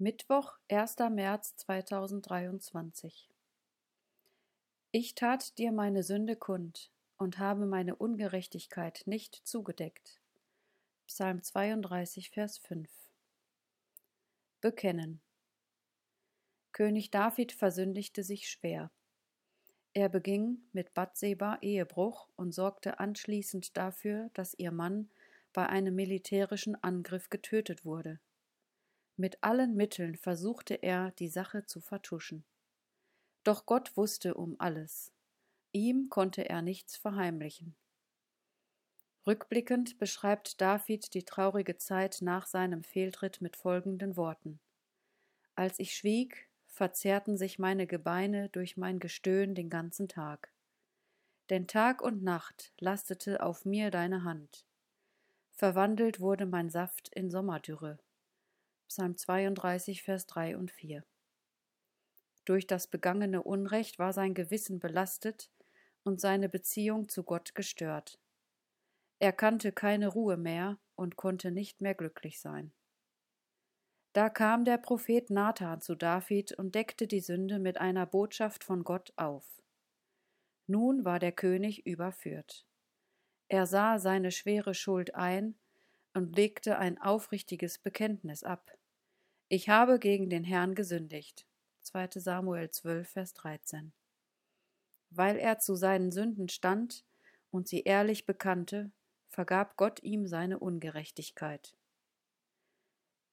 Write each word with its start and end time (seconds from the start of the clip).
Mittwoch, 0.00 0.56
1. 0.70 0.94
März 1.10 1.56
2023 1.56 3.28
Ich 4.92 5.16
tat 5.16 5.58
dir 5.58 5.72
meine 5.72 6.04
Sünde 6.04 6.36
kund 6.36 6.92
und 7.16 7.40
habe 7.40 7.66
meine 7.66 7.96
Ungerechtigkeit 7.96 9.02
nicht 9.06 9.34
zugedeckt. 9.34 10.20
Psalm 11.08 11.42
32, 11.42 12.30
Vers 12.30 12.58
5 12.58 12.88
Bekennen 14.60 15.20
König 16.70 17.10
David 17.10 17.50
versündigte 17.50 18.22
sich 18.22 18.48
schwer. 18.48 18.92
Er 19.94 20.08
beging 20.08 20.62
mit 20.70 20.94
Bathseba 20.94 21.58
Ehebruch 21.60 22.28
und 22.36 22.52
sorgte 22.52 23.00
anschließend 23.00 23.76
dafür, 23.76 24.30
dass 24.34 24.54
ihr 24.54 24.70
Mann 24.70 25.10
bei 25.52 25.66
einem 25.66 25.96
militärischen 25.96 26.80
Angriff 26.84 27.30
getötet 27.30 27.84
wurde. 27.84 28.20
Mit 29.20 29.42
allen 29.42 29.74
Mitteln 29.74 30.14
versuchte 30.14 30.74
er, 30.74 31.10
die 31.18 31.28
Sache 31.28 31.66
zu 31.66 31.80
vertuschen. 31.80 32.44
Doch 33.42 33.66
Gott 33.66 33.96
wusste 33.96 34.34
um 34.34 34.54
alles. 34.60 35.12
Ihm 35.72 36.08
konnte 36.08 36.48
er 36.48 36.62
nichts 36.62 36.96
verheimlichen. 36.96 37.74
Rückblickend 39.26 39.98
beschreibt 39.98 40.60
David 40.60 41.14
die 41.14 41.24
traurige 41.24 41.76
Zeit 41.76 42.18
nach 42.20 42.46
seinem 42.46 42.84
Fehltritt 42.84 43.40
mit 43.40 43.56
folgenden 43.56 44.16
Worten 44.16 44.60
Als 45.56 45.80
ich 45.80 45.96
schwieg, 45.96 46.48
verzehrten 46.68 47.36
sich 47.36 47.58
meine 47.58 47.88
Gebeine 47.88 48.50
durch 48.50 48.76
mein 48.76 49.00
Gestöhn 49.00 49.56
den 49.56 49.68
ganzen 49.68 50.06
Tag. 50.06 50.52
Denn 51.50 51.66
Tag 51.66 52.02
und 52.02 52.22
Nacht 52.22 52.72
lastete 52.78 53.42
auf 53.42 53.64
mir 53.64 53.90
deine 53.90 54.22
Hand. 54.22 54.64
Verwandelt 55.50 56.20
wurde 56.20 56.46
mein 56.46 56.70
Saft 56.70 57.08
in 57.08 57.32
Sommerdürre. 57.32 57.98
Psalm 58.88 59.18
32, 59.18 60.02
Vers 60.02 60.26
3 60.26 60.56
und 60.56 60.70
4. 60.70 61.04
Durch 62.46 62.66
das 62.66 62.86
begangene 62.86 63.42
Unrecht 63.42 63.98
war 63.98 64.14
sein 64.14 64.32
Gewissen 64.32 64.78
belastet 64.80 65.50
und 66.04 66.22
seine 66.22 66.48
Beziehung 66.48 67.10
zu 67.10 67.22
Gott 67.22 67.54
gestört. 67.54 68.18
Er 69.18 69.34
kannte 69.34 69.72
keine 69.72 70.08
Ruhe 70.08 70.38
mehr 70.38 70.78
und 70.94 71.16
konnte 71.16 71.50
nicht 71.50 71.82
mehr 71.82 71.94
glücklich 71.94 72.40
sein. 72.40 72.72
Da 74.14 74.30
kam 74.30 74.64
der 74.64 74.78
Prophet 74.78 75.28
Nathan 75.28 75.82
zu 75.82 75.94
David 75.94 76.52
und 76.52 76.74
deckte 76.74 77.06
die 77.06 77.20
Sünde 77.20 77.58
mit 77.58 77.76
einer 77.76 78.06
Botschaft 78.06 78.64
von 78.64 78.84
Gott 78.84 79.12
auf. 79.16 79.44
Nun 80.66 81.04
war 81.04 81.18
der 81.18 81.32
König 81.32 81.84
überführt. 81.86 82.66
Er 83.48 83.66
sah 83.66 83.98
seine 83.98 84.30
schwere 84.30 84.72
Schuld 84.72 85.14
ein 85.14 85.58
und 86.14 86.36
legte 86.36 86.78
ein 86.78 86.98
aufrichtiges 86.98 87.78
Bekenntnis 87.78 88.44
ab. 88.44 88.77
Ich 89.50 89.70
habe 89.70 89.98
gegen 89.98 90.28
den 90.28 90.44
Herrn 90.44 90.74
gesündigt. 90.74 91.46
2. 91.80 92.10
Samuel 92.16 92.68
12, 92.70 93.08
Vers 93.08 93.32
13. 93.32 93.94
Weil 95.08 95.38
er 95.38 95.58
zu 95.58 95.74
seinen 95.74 96.12
Sünden 96.12 96.50
stand 96.50 97.06
und 97.50 97.66
sie 97.66 97.84
ehrlich 97.84 98.26
bekannte, 98.26 98.90
vergab 99.26 99.78
Gott 99.78 100.02
ihm 100.02 100.26
seine 100.26 100.58
Ungerechtigkeit. 100.58 101.74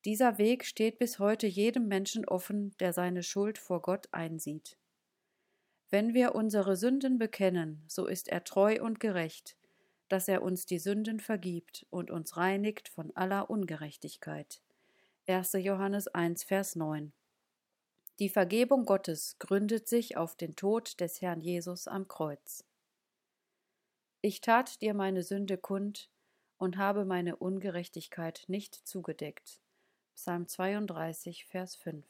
Dieser 0.05 0.37
Weg 0.37 0.63
steht 0.63 0.99
bis 0.99 1.19
heute 1.19 1.47
jedem 1.47 1.89
Menschen 1.89 2.23
offen, 2.23 2.73
der 2.79 2.93
seine 2.93 3.21
Schuld 3.21 3.57
vor 3.57 3.81
Gott 3.81 4.07
einsieht. 4.13 4.77
Wenn 5.89 6.13
wir 6.13 6.33
unsere 6.33 6.77
Sünden 6.77 7.17
bekennen, 7.17 7.83
so 7.89 8.05
ist 8.05 8.29
er 8.29 8.45
treu 8.45 8.81
und 8.81 9.01
gerecht, 9.01 9.57
dass 10.07 10.29
er 10.29 10.43
uns 10.43 10.65
die 10.65 10.79
Sünden 10.79 11.19
vergibt 11.19 11.85
und 11.89 12.09
uns 12.09 12.37
reinigt 12.37 12.87
von 12.87 13.13
aller 13.17 13.49
Ungerechtigkeit. 13.49 14.61
1. 15.27 15.53
Johannes 15.53 16.07
1, 16.07 16.43
Vers 16.43 16.75
9. 16.75 17.11
Die 18.19 18.29
Vergebung 18.29 18.85
Gottes 18.85 19.39
gründet 19.39 19.87
sich 19.87 20.17
auf 20.17 20.35
den 20.35 20.55
Tod 20.55 20.99
des 20.99 21.19
Herrn 21.19 21.41
Jesus 21.41 21.87
am 21.87 22.07
Kreuz. 22.07 22.63
Ich 24.21 24.41
tat 24.41 24.81
dir 24.81 24.93
meine 24.93 25.23
Sünde 25.23 25.57
kund 25.57 26.11
und 26.57 26.77
habe 26.77 27.05
meine 27.05 27.37
Ungerechtigkeit 27.37 28.43
nicht 28.47 28.75
zugedeckt. 28.75 29.61
Psalm 30.13 30.47
32, 30.47 31.45
Vers 31.45 31.75
5. 31.75 32.05